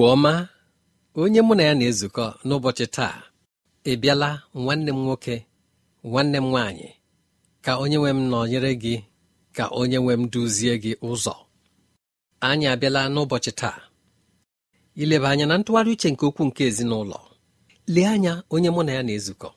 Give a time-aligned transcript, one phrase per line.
[0.00, 0.34] Igbo ọma
[1.22, 3.16] onye mụ na ya na-ezukọ n'ụbọchị taa
[3.84, 4.28] ị bịala
[4.62, 5.36] nwanne m nwoke
[6.08, 6.88] nwanne m nwaanyị
[7.64, 8.94] ka onye nwe m nọnyere gị
[9.56, 11.34] ka onye nwe m duzie gị ụzọ.
[12.48, 13.78] Anyị abịala n'ụbọchị taa.
[15.02, 17.18] Ileba anya na ntụgharị uche nke okwu nke ezinụlọ.
[17.94, 19.48] Lee anya onye mụ na ya na-ezukọ.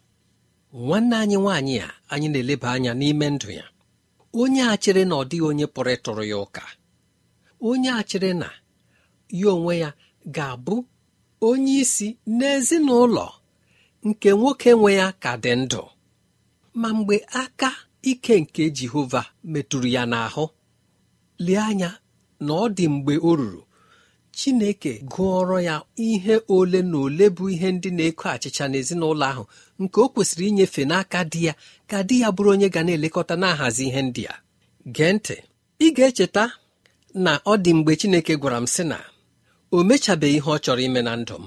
[0.86, 3.66] Nwanne anyị nwaanyị a anyị na-eleba anya n'ime ndụ ya.
[4.42, 6.64] Onye a chere na ọ dịghị onye pụrụ ịtụrụ ya ụka.
[7.68, 8.50] Onye a chere na
[9.40, 9.90] ya onwe ya
[10.36, 10.76] ga-abụ
[11.48, 12.08] onye isi
[12.38, 13.28] n'ezinụlọ
[14.08, 15.82] nke nwoke nwe ya ka dị ndụ.
[16.80, 17.70] Ma mgbe aka
[18.12, 20.46] ike nke Jehova metụrụ ya n'ahụ
[21.46, 21.90] lee anya
[22.46, 23.62] na ọ dị mgbe o ruru
[24.38, 25.76] Chineke gụọrọ ya
[26.08, 29.44] ihe ole na ole bụ ihe ndị na-eko achịcha n'ezinụlọ ahụ
[29.82, 31.54] nke o kwesịrị inyefe n'aka di ya
[31.90, 34.36] ka di ya bụrụ onye ga na-elekọta na-ahazi ihe ndị a.
[34.96, 35.36] Gee ntị
[35.86, 36.44] ị ga-echeta
[37.24, 38.98] na ọ dị mgbe Chineke gwara m sị na
[39.76, 41.46] o mechabeghị ihe ọ chọrọ ime na ndụ m.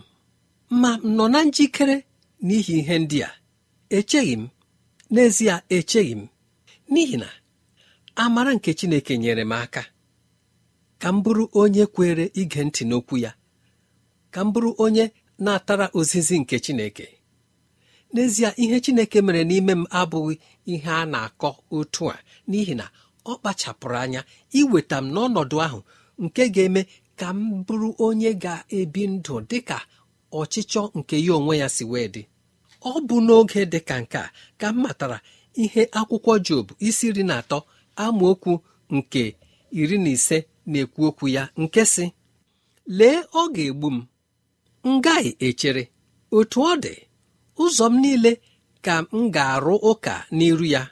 [0.81, 1.97] Ma m nọ na njikere
[2.47, 3.31] n'ihi ihe ndị a.
[3.97, 4.45] Echeghị m.
[5.13, 6.23] N'ezie echeghị m.
[6.93, 7.29] N'ihi na
[8.23, 9.83] amara nke Chineke nyere m aka.
[11.01, 13.33] Ka m bụrụ onye kwere ige ntị n'okwu ya.
[14.33, 15.05] Ka m bụrụ onye
[15.45, 17.07] na-atara ozizi nke Chineke.
[18.15, 20.35] N'ezie ihe Chineke mere n'ime m abụghị
[20.73, 22.17] ihe a na-akọ otu a.
[22.51, 22.87] N'ihi na
[23.25, 24.21] ọ kpachapụrụ anya
[24.59, 25.81] iweta m n'ọnọdụ ahụ
[26.25, 26.83] nke ga-eme
[27.19, 29.79] ka m bụrụ onye ga-ebi ndụ dịka
[30.41, 32.23] ọchịchọ nke ya onwe ya si wee dị.
[32.91, 34.29] Ọ bụ n'oge dị ka nke a
[34.61, 35.19] ka m matara
[35.63, 37.59] ihe akwụkwọ Job isi iri na atọ
[38.05, 38.53] amaokwu
[38.97, 39.23] nke
[39.81, 40.39] iri na ise
[40.71, 42.05] na-ekwu okwu ya nke si
[42.99, 43.99] lee ọ ga-egbu m.
[44.85, 45.83] M gaghị echere.
[46.37, 46.95] Otu ọ dị
[47.63, 48.33] ụzọ m niile
[48.85, 50.83] ka m ga-arụ ụka n'iru ya.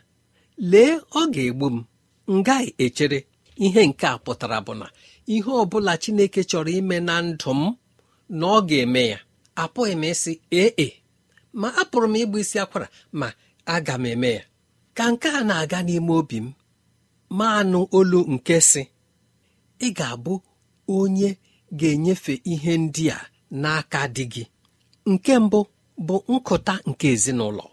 [0.73, 1.85] Lee ọ ga-egbu m.
[2.33, 3.19] M gaghị echere.
[3.65, 4.87] Ihe nke a pụtara bụ na
[5.35, 7.63] ihe ọ bụla chineke chọrọ ime na ndụ m
[8.39, 9.19] na ọ ga-eme ya.
[9.63, 11.03] Apụghị m ịsị ee e
[11.61, 12.87] ma apụrụ m ịgba isi akwara
[13.21, 13.27] ma
[13.75, 14.43] aga m eme ya.
[14.97, 16.53] Ka nke a na-aga n'ime obi m
[17.39, 18.83] ma anụ olu nke si
[19.87, 20.33] ị ga-abụ
[20.97, 21.31] onye
[21.79, 23.19] ga-enyefe ihe ndị a
[23.63, 24.45] n'aka di gị.
[25.11, 25.61] Nke mbụ
[26.07, 27.65] bụ nkụta nke ezinụlọ.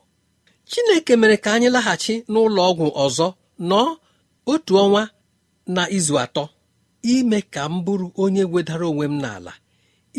[0.70, 3.28] Chineke mere ka anyị laghachi n'ụlọ ọgwụ ọzọ
[3.70, 3.88] nọọ
[4.52, 5.02] otu ọnwa
[5.76, 6.44] na izu atọ.
[7.04, 9.54] Ime ka m bụrụ onye wedara onwe m n'ala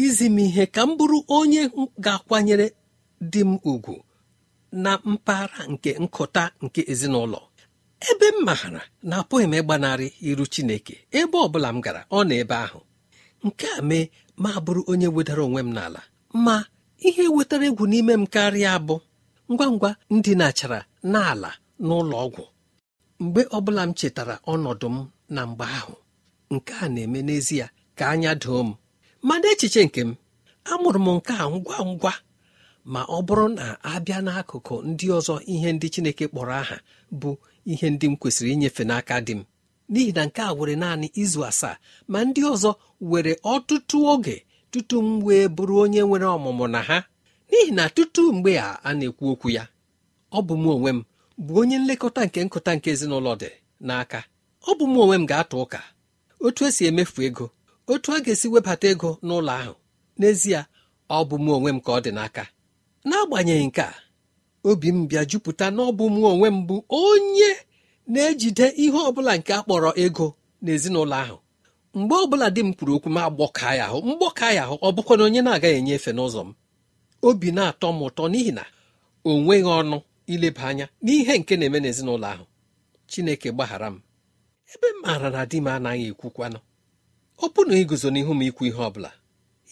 [0.05, 1.63] izi m ihe ka m bụrụ onye
[2.05, 2.67] ga-akwanyere
[3.33, 3.97] di m ugwu
[4.83, 7.41] na mpaghara nke nkụta nke ezinụlọ.
[8.11, 12.19] Ebe m maara na apụghị m ịgbanarị iru chineke ebe ọ bụla m gara ọ
[12.29, 12.81] nọ ebe ahụ.
[13.47, 14.05] Nke a mee
[14.43, 16.01] ma bụrụ onye wedara onwe m n'ala.
[16.45, 16.57] Ma
[17.09, 18.97] ihe wetara egwu n'ime m karịa bụ
[19.53, 20.79] ngwa ngwa ndị nachara
[21.13, 21.51] n'ala
[21.87, 22.45] n'ụlọ ọgwụ.
[23.23, 24.97] Mgbe ọbụla m chetara ọnọdụ m
[25.35, 25.95] na mgbe ahụ
[26.55, 27.67] nke a na-eme n'ezie
[27.99, 28.71] ka anya doo m.
[29.27, 30.11] Mana echiche nke m
[30.73, 32.13] amụrụ m nke a ngwa ngwa
[32.93, 36.77] ma ọ bụrụ na abịa n'akụkụ ndị ọzọ ihe ndị Chineke kpọrọ aha
[37.21, 37.31] bụ
[37.73, 39.43] ihe ndị m kwesịrị inyefe n'aka di m.
[39.93, 41.77] N'ihi na nke a were naanị izu asaa
[42.13, 42.71] ma ndị ọzọ
[43.11, 44.37] were ọtụtụ oge
[44.73, 46.99] tutu m wee bụrụ onye nwere ọmụmụ na ha.
[47.51, 49.65] N'ihi na tutu mgbe a a na-ekwu okwu ya
[50.33, 51.01] ọ bụ m onwe m
[51.45, 53.51] bụ onye nlekọta nke nkụta nke ezinụlọ dị
[53.87, 54.21] n'aka.
[54.69, 55.81] Ọ bụ m onwe m ga-atụ ụka.
[56.47, 57.47] Otu esi emefu ego
[57.93, 59.75] otu a ga-esi webata ego n'ụlọ ahụ.
[60.19, 60.61] N'ezie
[61.11, 62.45] ọ bụ m onwe m ka ọ dị n'aka.
[63.09, 63.95] N'agbanyeghị nke a
[64.69, 67.51] obi m bịa jupụta na ọ bụ m onwe m bụ onye
[68.13, 70.27] na-ejide ihe ọbụla nke a kpọrọ ego
[70.65, 71.37] n'ezinụlọ ahụ.
[71.99, 75.15] Mgbe ọbụla di m kwuru okwu m agbọka ya ahụ mgbọka ya ahụ ọ bụkwa
[75.19, 76.51] na onye na-agaghị enye efe n'ụzọ m.
[77.29, 78.65] Obi na-atọ m ụtọ n'ihi na
[79.29, 79.97] o nweghị ọnụ
[80.33, 82.45] ileba anya n'ihe nke na-eme n'ezinụlọ ahụ.
[83.11, 83.97] Chineke gbaghara m.
[84.75, 86.59] ebe m maara na di m anaghị ekwukwanụ.
[87.43, 89.11] Ọ bụ na iguzo n'ihu m ikwu ihe ọ bụla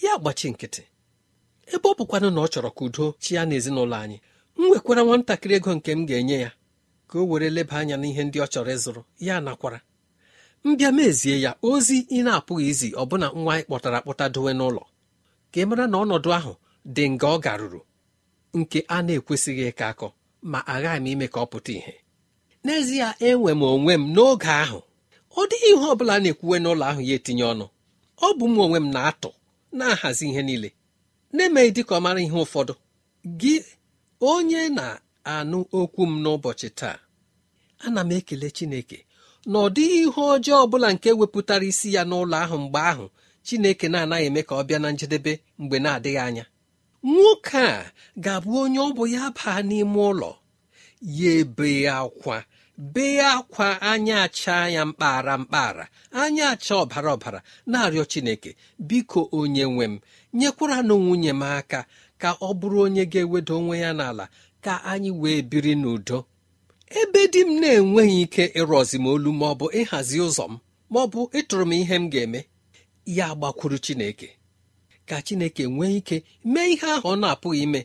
[0.02, 0.82] ya gbachi nkịtị.
[1.74, 4.18] Ebe ọ bụkwanụ na ọ chọrọ ka udo chi ya n'ezinụlọ anyị
[4.56, 6.50] m nwekwara nwatakịrị ego nke m ga-enye ya
[7.08, 9.80] ka o were leba anya n'ihe ndị ọ chọrọ ịzụrụ ya nakwara.
[10.64, 14.82] Mbịa mezie ya ozi ị na-apụghị izi ọbụna nwa anyị kpọtara akpọta dowe n'ụlọ.
[15.52, 16.52] Ka ị mara na ọnọdụ ahụ
[16.94, 17.80] dị nga ọ garuru
[18.58, 20.08] nke a na-ekwesịghị ịka akọ
[20.50, 21.94] ma aghaghị m ime ka ọ pụta ìhè.
[22.64, 24.80] N'ezie enwe m onwe m n'oge ahụ.
[25.38, 27.66] Ọ dịghị ihe ọ bụla na-ekwuwe n'ụlọ ahụ ya etinye ọnụ.
[28.26, 29.30] Ọ bụ m onwe m na-atụ
[29.78, 30.68] na-ahazi ihe niile
[31.34, 32.74] na-emeghị dịka ọ mara ihe ụfọdụ.
[33.40, 33.54] Gị
[34.32, 36.96] onye na-anụ okwu m n'ụbọchị taa
[37.84, 38.98] ana m ekele Chineke
[39.50, 43.06] na ọ dịghị ihe ọjọọ ọ bụla nke wepụtara isi ya n'ụlọ ahụ mgbe ahụ
[43.46, 46.44] Chineke na-anaghị eme ka ọ bịa na njedebe mgbe na-adịghị anya.
[47.12, 47.92] Nwoke a
[48.24, 50.30] ga-abụ onye ọ bụ ya baa n'ime ụlọ.
[51.18, 51.68] Ya ebe
[51.98, 52.36] akwa?
[52.80, 55.88] Bee akwa anya acha ya mkpara mkpara.
[56.12, 57.40] Anya acha ọbara ọbara.
[57.66, 59.94] Na-arịọ Chineke biko onye nwe m
[60.38, 61.80] nyekwara na nwunye m aka.
[62.18, 64.24] Ka ọ bụrụ onye ga-eweda onwe ya n'ala
[64.64, 66.18] ka anyị wee biri n'udo.
[67.00, 70.58] Ebe di m na-enweghị ike ịrọzi m olu ma ọ bụ ịhazi ụzọ m
[70.92, 72.40] ma ọ bụ ịtụrụ m ihe m ga-eme
[73.16, 74.28] ya gbakwuru Chineke.
[75.08, 76.16] Ka Chineke nwee ike
[76.52, 77.80] mee ihe ahụ ọ na-apụghị ime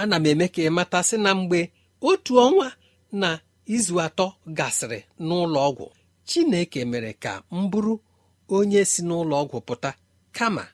[0.00, 1.60] ana m eme ka ị mata sị na mgbe
[2.08, 2.68] otu ọnwa
[3.12, 3.28] na
[3.76, 4.26] izu atọ
[4.58, 5.86] gasịrị n'ụlọ ọgwụ.
[6.28, 7.94] Chineke mere ka m bụrụ
[8.56, 9.90] onye si n'ụlọ ọgwụ pụta
[10.36, 10.64] kama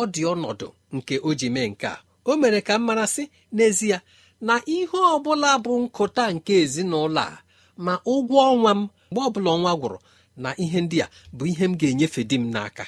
[0.00, 1.96] ọ dị ọnọdụ nke o ji mee nke a.
[2.24, 3.22] O mere ka m marasị
[3.56, 3.98] n'ezie
[4.46, 7.42] na ihe ọ bụla bụ nkụta nke ezinụlọ a
[7.84, 8.80] ma ụgwọ ọnwa m
[9.10, 9.98] mgbe ọbụla ọnwa gwụrụ
[10.42, 11.06] na ihe ndị a
[11.36, 12.84] bụ ihe m ga-enyefe di m n'aka.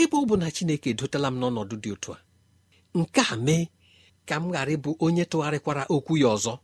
[0.00, 2.18] Ebe ọ bụ na Chineke edotala m n'ọnọdụ dị otu a
[2.98, 3.64] nke a mee
[4.28, 6.54] ka m ghara ịbụ onye tụgharịkwara okwu ya ọzọ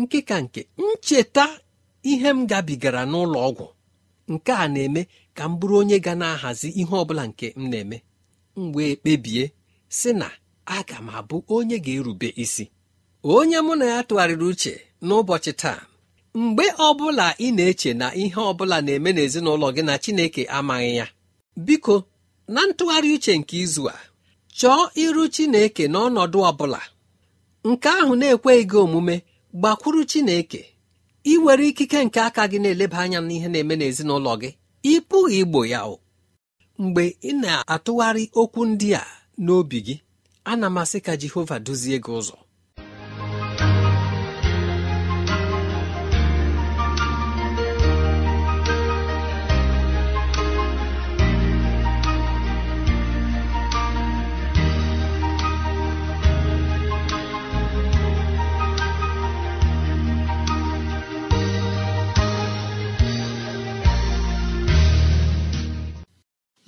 [0.00, 1.44] nke ka nke ncheta
[2.10, 3.66] ihe m gabigara n'ụlọ ọgwụ
[4.32, 5.02] nke a na-eme
[5.36, 7.98] ka m bụrụ onye ga na-ahazi ihe ọ bụla nke m na-eme.
[8.60, 9.44] M wee kpebie
[9.98, 10.28] sị na
[10.76, 12.64] aga m abụ onye ga-erube isi.
[13.36, 14.72] Onye mụ na ya tụgharịrị uche
[15.06, 15.80] n'ụbọchị taa
[16.42, 21.06] mgbe ọbụla ị na-eche na ihe ọbụla na-eme n'ezinụlọ gị na Chineke amaghị ya
[21.66, 21.94] biko
[22.54, 23.96] na ntụgharị uche nke izu a
[24.58, 26.80] chọọ iru Chineke n'ọnọdụ ọbụla.
[27.68, 29.14] Nke ahụ na-ekweghị gị omume
[29.58, 30.60] gbakwuru Chineke.
[31.24, 34.50] Ị were ikike nke aka gị na-eleba anya n'ihe na-eme n'ezinụlọ gị?
[34.90, 36.00] Ị pụghị igbo ya o.
[36.82, 39.04] Mgbe ị na-atụgharị okwu ndị a
[39.44, 39.94] n'obi gị
[40.50, 42.36] ana m asị ka Jehova duzie gị ụzọ.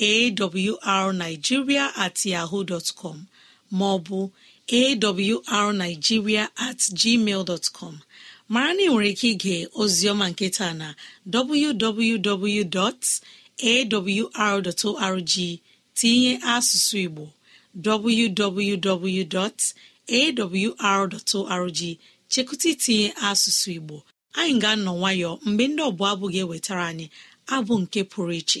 [0.00, 2.64] Awrnigeria at yahoo
[3.00, 3.18] com
[3.78, 4.18] maọbụ
[4.72, 8.00] awrnigeria at gmail com.
[8.48, 10.88] Mara na ị nwere ike ige oziọma nke taa na
[11.32, 12.70] www.awr.org
[15.98, 17.24] tinye asụsụ Igbo
[17.84, 19.40] www.awr.org
[22.32, 23.96] chekụta itinye asụsụ Igbo.
[24.38, 27.06] Anyị ga-anọ nwayọọ mgbe ndị ọbụla abụ ga-ewetara anyị
[27.54, 28.60] abụ nke pụrụ iche.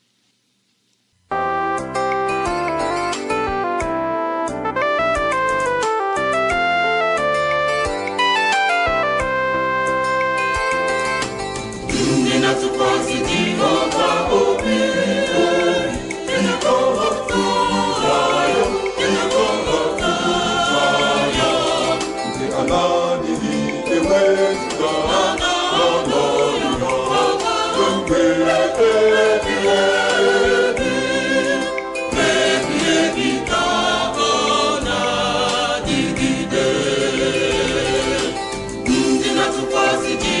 [40.01, 40.40] Because he did.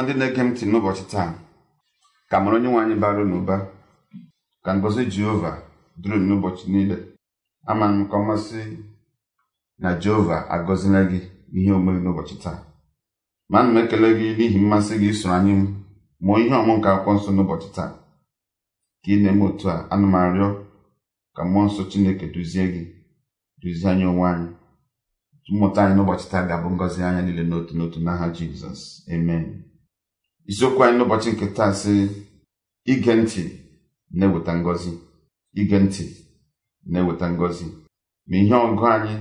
[0.00, 1.30] Ọma ndị na-ege ntị n'ụbọchị taa
[2.30, 3.56] ka mara onye nwe anyị bara n'ụba
[4.64, 5.52] ka ngọzi jehova
[6.00, 6.96] duru n'ụbọchị niile.
[7.70, 8.60] Ama m ka ọmasị
[9.82, 11.18] na jehova agọzila gị
[11.58, 12.58] ihe omume n'ụbọchị taa.
[13.50, 15.54] Ma ana m ekele gị n'ihi mmasị gị isoro anyị
[16.24, 17.90] mụọ ihe ọmụ nke akwụkwọ nsọ n'ụbọchị taa.
[19.02, 20.48] Ka ị na-eme otu a ana m arịọ
[21.36, 22.82] ka mmụọ nsọ chineke duzie gị
[23.60, 24.48] duzie anyị onwe anyị.
[25.52, 28.80] Mmụta anyị n'ụbọchị taa ga-abụ ngọzi anya niile n'otu n'otu n'aha jizọs.
[29.14, 29.44] Amen.
[30.50, 31.92] Isiokwu anyị n'ụbọchị nke taa sị
[32.92, 33.42] ige ntị
[34.18, 34.92] na-eweta ngọzi.
[35.60, 36.04] Ige ntị
[36.90, 37.66] na-eweta ngọzi.
[38.28, 39.14] Ma ihe ọgụ anyị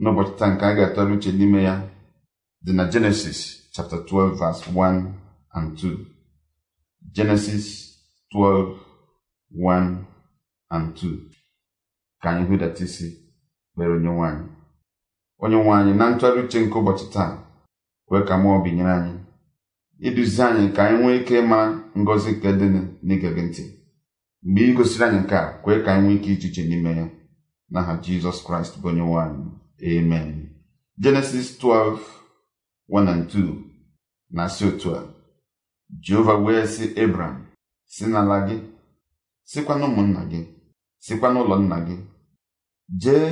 [0.00, 1.74] n'ụbọchị taa nke a ga-atọrọ uche n'ime ya
[2.64, 3.38] dị na Genesis
[3.72, 5.14] chapter 12 verse 1
[5.56, 6.06] and 2
[7.14, 7.64] Genesis
[8.34, 8.76] 12
[9.50, 10.04] 1
[10.70, 11.18] and 2
[12.22, 13.06] ka anyị hụdata isi
[13.74, 14.46] kpere onye nwanyị
[15.38, 17.32] onye nwe anyị na ntụgharị uche nke ụbọchị taa
[18.06, 19.17] kwee ka mmụọ binyere anyị
[20.06, 21.66] iduzi anyị ka anyị nwee ike ịmara
[22.00, 22.66] ngọzi nke dị
[23.06, 23.62] n'ige gị ntị.
[24.42, 27.06] Mgbe ị gosiri anyị nke a kwee ka anyị nwee ike ichiche n'ime ya.
[27.72, 29.44] N'aha jizọs kraịst bụ onye nwe anyị.
[29.98, 30.28] Amen.
[31.02, 31.98] Jenesis 12
[32.88, 33.54] 1 and 2
[34.30, 35.00] na-asị otu a
[36.04, 37.36] jehova wee sị ebram
[37.86, 38.56] si n'ala gị
[39.50, 40.40] sikwa n'ụmụnna gị
[41.04, 41.96] sikwa n'ụlọ nna gị.
[43.02, 43.30] Jee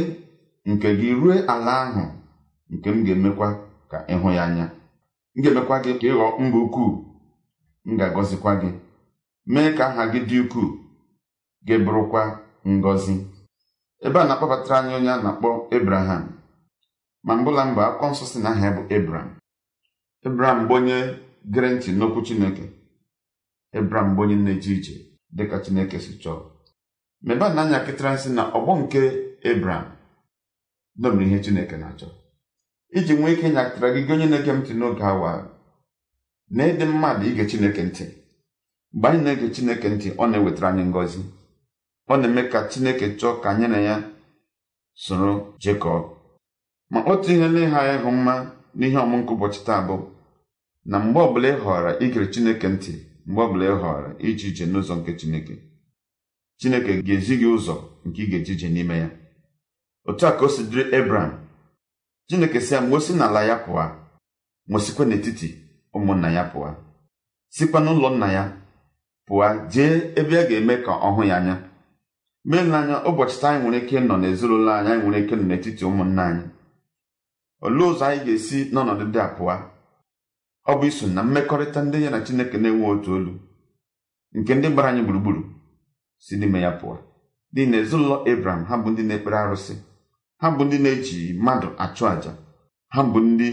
[0.65, 2.03] nke gị rue ala ahụ
[2.71, 3.49] nke m ga-emekwa
[3.91, 4.67] ka ịhụ ya anya.
[5.37, 6.93] M ga-emekwa gị ka ịghọọ mba ukwuu.
[7.87, 8.71] M ga-agọzikwa gị.
[9.53, 10.71] Mee ka aha gị dị ukwuu.
[11.67, 12.23] Gị bụrụkwa
[12.67, 13.15] ngọzi.
[14.07, 16.23] Ebe a na-akpọbatara anyị onye a na-akpọ Abraham.
[17.27, 19.31] Ma mbụla mba akwụkwọ nsọ si na aha bụ Abraham.
[20.27, 20.97] Abraham bụ onye
[21.53, 22.65] gere ntị n'okwu Chineke.
[23.79, 24.95] Abraham bụ onye na-eje ije
[25.37, 26.41] dịka Chineke si chọọ.
[27.25, 29.01] Ma ebe a na-anya kịtara nsị na ọgbọ nke
[29.51, 29.87] Abraham
[31.01, 32.09] domere ihe Chineke na-achọ.
[32.99, 35.31] Iji nwee ike nyakịtara gị gị onye na-ege ntị n'oge awa.
[36.51, 38.05] Na ịdị mmadụ ige Chineke ntị.
[38.93, 41.21] Mgbe anyị na-ege Chineke ntị ọ na-ewetara anyị ngọzi.
[42.09, 43.97] Ọ na-eme ka Chineke chọọ ka anyị na ya
[44.95, 45.99] soro jekọọ
[46.91, 48.35] ma otu ihe na-ịha ịhụ mma
[48.79, 49.97] n'ihe ọmụnkụ ụbọchị taa bụ
[50.91, 52.93] na mgbe ọbụla ị họrọ igere Chineke ntị
[53.27, 55.55] mgbe ọbụla ị họrọ ije ije n'ụzọ nke Chineke
[56.59, 57.75] Chineke ga-ezi gị ụzọ
[58.07, 59.09] nke ị ga-eji ije n'ime ya.
[60.09, 61.31] Otu a ka o si dịrị Ebram
[62.29, 63.83] Chineke si ya si n'ala ya pụọ
[64.71, 65.49] ma n'etiti
[65.97, 66.69] ụmụnna ya pụọ
[67.55, 68.45] sikwa n'ụlọ nna ya
[69.27, 71.55] pụọ jee ebe a ga-eme ka ọ hụ ya anya.
[72.49, 75.83] Mee n'anya ụbọchị taa anyị nwere ike nọ n'ezinụlọ anyị anyị nwere ike nọ n'etiti
[75.89, 76.45] ụmụnna anyị.
[77.65, 79.55] Olee ụzọ anyị ga-esi n'ọnọdụ dị a pụọ
[80.71, 83.33] ọ bụ iso na mmekọrịta ndị ya na Chineke na-enwe otu olu
[84.39, 85.43] nke ndị gbara anyị gburugburu
[86.25, 86.95] si n'ime ya pụọ
[87.53, 89.75] n'ihi na ezinụlọ Ebram ha bụ ndị na-ekpere arụsị.
[90.41, 92.33] Ha bụ ndị na-eji mmadụ achụ àjà.
[92.95, 93.49] Ha bụ ndị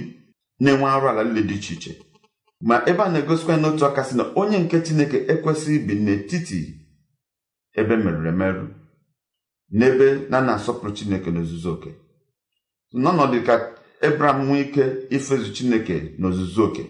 [0.63, 1.91] na-enwe arụ ala niile dị iche iche.
[2.67, 6.59] Ma ebe a na-egosikwa n'otu aka sị na onye nke Chineke ekwesịghị ibi n'etiti
[7.79, 8.65] ebe merụrụ emerụ
[9.77, 11.91] n'ebe na na-asọpụrụ Chineke n'ozuzu oke.
[13.01, 13.55] N'ọnọdụ ka
[14.07, 14.83] Ebram nwee ike
[15.15, 16.83] ifezu Chineke n'ozuzu oke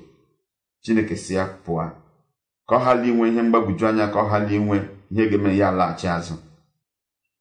[0.84, 1.86] Chineke si ya pụọ
[2.67, 4.77] ka ọ ghara inwe ihe mgbagwoju anya ka ọ ghara inwe
[5.12, 6.36] ihe ga-eme ya laghachi azụ.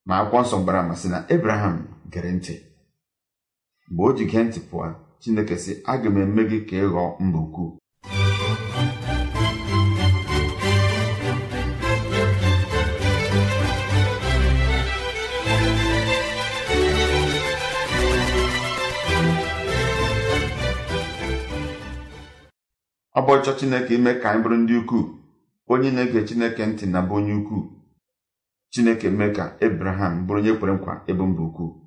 [0.07, 1.77] Ma akwụkwọ nsọ gbara ama sị na Abraham
[2.13, 2.55] gere ntị
[3.91, 4.87] mgbe o ji gee ntị pụọ
[5.21, 7.65] Chineke sị aga m eme gị ka ị ghọọ mba ukwu.
[23.19, 25.05] Ọ bụ ọchọ Chineke ime ka anyị bụrụ ndị ukwuu
[25.73, 27.65] onye na-ege Chineke ntị na bụ onye ukwuu
[28.73, 31.82] Chineke mee ka Abraham bụrụ onye kwere nkwa ebe mba ukwu.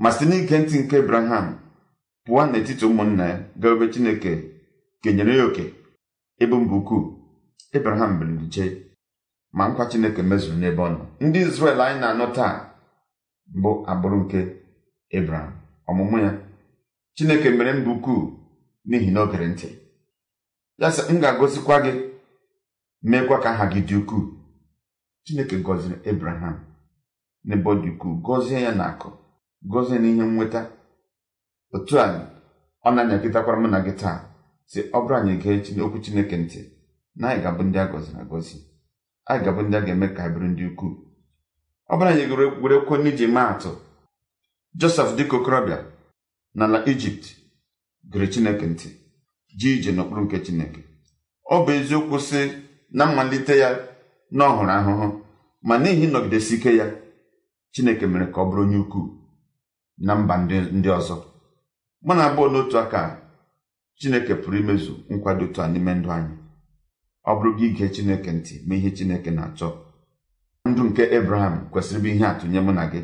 [0.00, 1.46] Ma site n'ige ntị nke Abraham
[2.24, 4.32] pụọ n'etiti ụmụnna ya gaa ebe Chineke
[5.02, 5.64] kenyere ya oke.
[6.42, 6.96] Ebe mba ukwu
[7.76, 8.70] Abraham biliri jee.
[9.56, 11.00] Ma nkwa Chineke mezuru n'ebe ọ nọ.
[11.24, 12.54] Ndị Izrel anyị na-anọ taa
[13.62, 14.40] bụ agbụrụ nke
[15.18, 15.52] Abraham
[15.90, 16.32] ọmụmụ ya.
[17.16, 18.14] Chineke mere mba ukwu
[18.88, 19.68] n'ihi na o gere ntị.
[20.80, 21.92] Ya sị m ga-agọzikwa gị
[23.10, 24.24] meekwa ka aha gị dị ukwuu.
[25.24, 26.56] Chineke gọziri ebraham
[27.46, 29.08] n'ebe ọ dị ukwuu gọzie ya na akụ
[29.70, 30.60] gọzie na nweta
[31.74, 32.06] otu a
[32.86, 34.18] ọ na-anyakịtakwara mụ na gị taa
[34.70, 36.60] si ọ bụrụ anyị gee okwu chineke ntị
[37.18, 38.56] na anyị ga-abụ ndị a gọziri agọzi.
[39.28, 40.94] Anyị ga-abụ ndị a ga-eme ka anyị bụrụ ndị ukwuu
[41.92, 42.24] ọ bụrụ anyị
[42.62, 43.70] were kwuo n'iji maa atụ
[44.80, 45.78] josef dịka okorobịa
[46.56, 47.24] n'ala ijipt
[48.10, 48.88] gere chineke ntị
[49.58, 50.80] ji ije n'okpuru nke chineke.
[51.54, 52.40] Ọ bụ eziokwu sị
[52.96, 53.68] na mmalite ya
[54.36, 55.06] na ọ hụrụ ahụhụ
[55.66, 56.86] ma n'ihi ịnọgidesi ike ya
[57.72, 59.06] chineke mere ka ọ bụrụ onye ukwuu
[60.06, 60.34] na mba
[60.76, 61.16] ndị ọzọ.
[62.04, 63.00] Mụ na abụọ n'otu aka
[63.98, 66.34] chineke pụrụ imezu nkwado otu a n'ime ndụ anyị.
[67.28, 69.68] Ọ bụrụ gị ige chineke ntị ma ihe chineke na-achọ.
[70.68, 73.00] Ndụ nke ebraham kwesịrị bụ ihe atụ nye mụ na gị.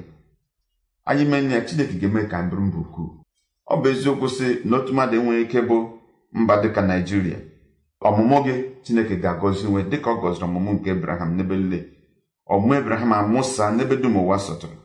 [1.08, 3.10] Anyị mee ya chineke ga-eme ka anyị bụrụ mba ukwuu.
[3.72, 5.76] Ọ bụ eziokwu sị na otu mmadụ enweghị ike bụ
[6.32, 7.38] mba dịka naijiria
[8.08, 11.78] ọmụmụ gị chineke ga-agọzi nwe dịka ọ gọziri ọmụmụ nke ebraham n'ebe nle
[12.52, 14.76] ọmụmụ ebraham amụsa n'ebe dum ụwa sọtụrụ.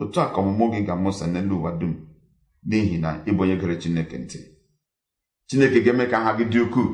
[0.00, 1.92] Otu a ka ọmụmụ gị ga-amụsa n'elu ụwa dum
[2.68, 4.38] n'ihi na ịbụ onye gere chineke ntị.
[5.48, 6.88] Chineke ga-eme ka aha gị dị ukwuu.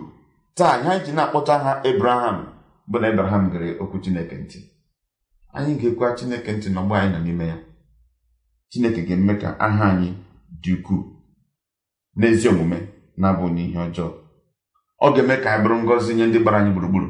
[0.57, 2.37] Taa ihe anyị ji na-akpọta aha ebraham
[2.91, 4.59] bụ na ebraham gere okwu chineke ntị.
[5.57, 7.57] Anyị ga-ekwa chineke ntị n'ọgbọ anyị nọ n'ime ya.
[8.71, 10.09] Chineke ga-eme ka aha anyị
[10.63, 11.03] dị ukwuu.
[12.19, 12.79] N'ezi omume
[13.21, 14.09] na-abụ n'ihe ọjọọ.
[15.05, 17.09] Ọ ga-eme ka anyị bụrụ ngọzi nye ndị gbara anyị gburugburu.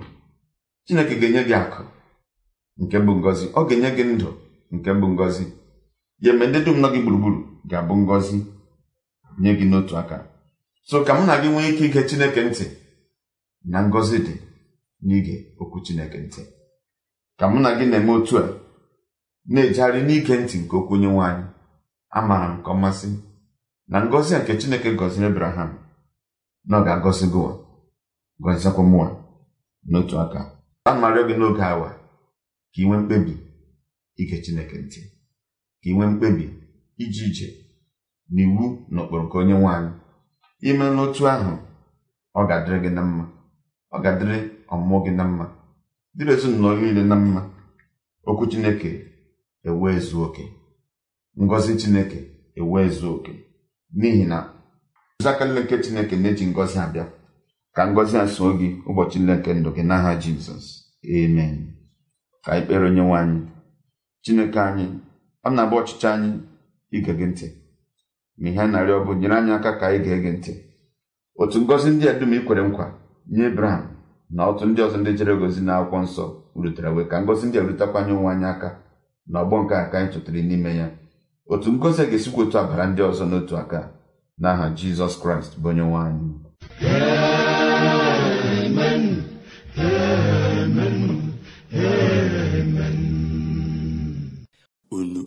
[0.87, 1.83] Chineke ga-enye gị akụ
[2.83, 3.47] nke bụ ngọzi.
[3.59, 4.29] Ọ ga-enye gị ndụ
[4.75, 5.45] nke bụ ngọzi.
[6.23, 7.39] Ya eme ndị dum nọ gị gburugburu
[7.71, 8.39] ga-abụ ngọzi
[9.41, 10.19] nye gị n'otu aka.
[10.89, 12.65] So ka mụ na gị nwee ike ige chineke ntị
[13.71, 14.35] na ngọzi dị
[15.07, 16.43] n'ige okwu chineke ntị.
[17.39, 18.45] Ka mụ na gị na-eme otu a
[19.53, 21.45] na-ejegharị n'ige ntị nke okwu onye nwaanyị
[22.19, 23.09] amaara m ka ọ masị
[23.91, 25.71] na ngọzi a nke chineke gọziri ebraham
[26.69, 27.53] na ọ ga-agọzi gịwa
[28.43, 29.09] gọziekwa mụwa
[29.91, 30.41] n'otu aka.
[30.89, 31.89] A marịọ gị n'oge awa
[32.73, 33.33] ka ị nwee mkpebi
[34.21, 35.01] ige chineke ntị.
[35.87, 36.45] Ka ị nwee mkpebi
[37.03, 37.49] ije ije
[38.35, 39.91] n'iwu na ụkpụrụ onye nwaanyị
[40.69, 41.53] ime n'otu ahụ
[42.39, 43.25] ọ ga-adịrị gị na mma
[43.95, 44.39] ọ ga-adịrị
[44.73, 45.45] ọmụmụ gị na mma
[46.17, 47.41] dịrị ezinụlọ niile na mma.
[48.29, 48.91] Okwu chineke
[49.69, 50.45] ewee zuo oke
[51.43, 52.19] ngọzi chineke
[52.61, 53.33] ewee zuo oke
[53.99, 54.39] n'ihi na
[55.31, 57.07] aka nle nke chineke na-eji ngọzi abịa
[57.75, 60.67] ka ngọzi a soo gị ụbọchị nle nke ndụ gị n'aha jizọs.
[61.17, 61.55] Amen.
[62.45, 63.19] Ka anyị kpere onye nwe
[64.25, 64.87] chineke anyị
[65.47, 66.31] ọ na-abụ ọchịchị anyị
[66.97, 67.47] ige gị ntị.
[68.41, 70.53] Ma ihe a na-arịọ bụ nyere anyị aka ka anyị gee gị ntị.
[71.41, 72.87] Otu ngọzi ndị a dum i nkwa
[73.35, 73.85] nye ebraham
[74.35, 76.25] na otu ndị ọzọ ndị jere gozi n'akwụkwọ nsọ
[76.63, 78.69] rutere wee ka ngọzi ndị a rutekwanye onwe anyị aka
[79.31, 80.87] na ọgbọ nke a ka anyị chọtara n'ime ya.
[81.53, 83.81] Otu ngọzi a ga-esikwa otu abara ndị ọzọ n'otu aka
[84.41, 86.47] n'aha jizọs kraịst bụ onye nwe anyị unu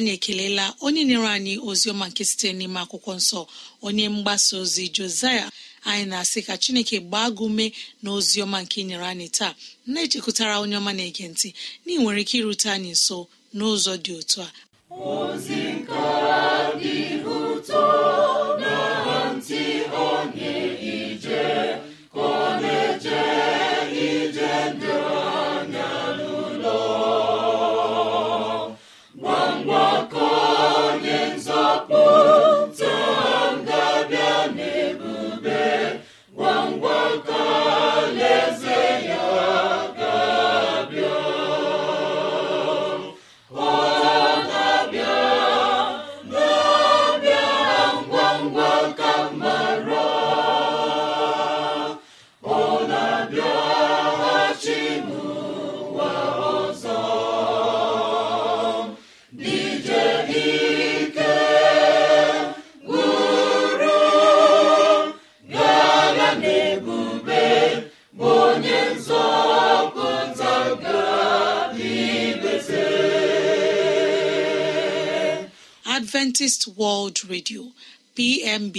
[0.00, 3.40] anyị ekelela onye nyere anyị ozi ọma nke site n'ime akwụkwọ nsọ
[3.86, 5.46] onye mgbasa ozi josaya
[5.90, 7.66] anyị na-asị ka chineke gbaa gị
[8.02, 9.52] na ozi ọma nke nyere anyị taa.
[9.92, 11.48] Na-echekwutara onye ọma na-ege ntị
[11.84, 13.18] na nwere ike irute anyị nso
[13.56, 14.48] n'ụzọ dị otu a.
[76.50, 77.72] adventist world radio
[78.16, 78.76] pmb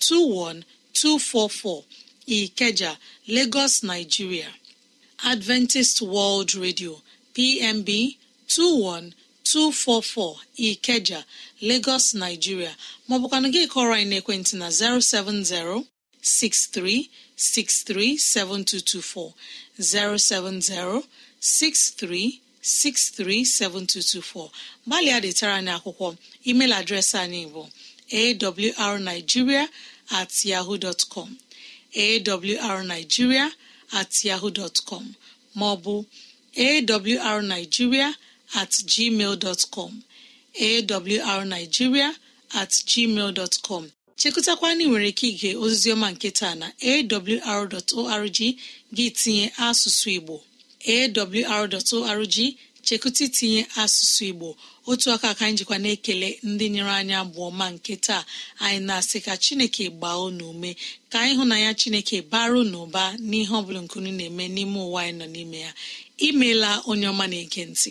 [0.00, 1.82] 21244
[2.26, 2.96] ikeja
[3.28, 4.48] lagos nigeria.
[5.22, 7.00] Adventist world radio
[7.34, 7.88] pmb
[8.48, 11.24] 21244 ikeja
[11.60, 12.76] lagos nigeria.
[13.08, 15.84] Maọbụkwanụ gị kọrọ anyị n'ekwentị na 070
[16.22, 19.32] 6363 7224
[19.78, 21.02] 070
[21.40, 24.50] 63 637224
[24.86, 26.08] gbalịa detara anyị akwụkwọ.
[26.50, 27.62] Email adreesị anyị bụ
[28.84, 29.68] awrnigeria
[30.10, 31.28] at yahoo dot com.
[33.92, 34.76] At yahoo dot
[35.56, 36.04] maọbụ
[36.56, 38.14] awrnigeria
[38.54, 40.02] at gmail dot com.
[40.60, 42.14] Awrnigeria
[42.54, 43.90] at gmail dot com.
[44.16, 48.38] Chekụtakwana nwere ike ige oziziọma nke taa na awr.org
[48.96, 50.36] gị tinye asụsụ igbo.
[50.92, 52.36] awr.org
[52.86, 54.48] chekụta itinye asụsụ igbo.
[54.86, 58.22] Otu aka ka anyị jikwa na-ekele ndị nyere anyị abụọ ma nke taa.
[58.64, 60.70] Anyị na-asị ka chineke gbaa unu ume
[61.10, 65.14] ka anyị hụ na ya chineke bara n'ụba n'ihe ọbụla nkunu na-eme n'ime ụwa anyị
[65.20, 65.72] nọ n'ime ya.
[66.26, 67.90] Imeela onye ọma na-ege ntị.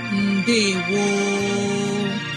[0.87, 2.30] gboo